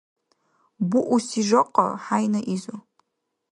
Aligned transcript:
Бууси 0.89 1.41
жакъа 1.47 1.87
хӀяйна 2.03 2.41
изу. 2.53 2.77